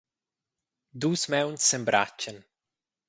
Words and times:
Dus 1.01 1.21
mauns 1.31 1.63
s’embratschan. 1.67 2.37